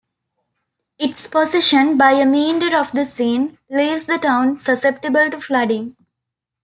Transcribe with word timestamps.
Its 0.97 1.27
position 1.27 1.95
by 1.95 2.13
a 2.13 2.25
meander 2.25 2.75
of 2.75 2.91
the 2.91 3.05
Seine 3.05 3.55
leaves 3.69 4.07
the 4.07 4.17
town 4.17 4.57
susceptible 4.57 5.29
to 5.29 5.39
flooding. 5.39 5.95